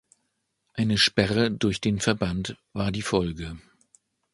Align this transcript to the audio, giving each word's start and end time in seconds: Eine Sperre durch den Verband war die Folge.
Eine 0.73 0.97
Sperre 0.97 1.51
durch 1.51 1.79
den 1.79 1.99
Verband 1.99 2.57
war 2.73 2.91
die 2.91 3.03
Folge. 3.03 3.59